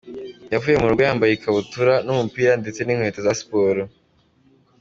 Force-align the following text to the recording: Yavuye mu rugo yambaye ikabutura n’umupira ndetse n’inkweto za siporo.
Yavuye 0.53 0.75
mu 0.77 0.89
rugo 0.89 1.01
yambaye 1.07 1.31
ikabutura 1.33 1.93
n’umupira 2.05 2.51
ndetse 2.61 2.81
n’inkweto 2.83 3.19
za 3.25 3.33
siporo. 3.39 3.81